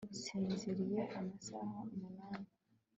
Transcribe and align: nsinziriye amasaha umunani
nsinziriye 0.13 1.01
amasaha 1.17 1.79
umunani 1.93 2.49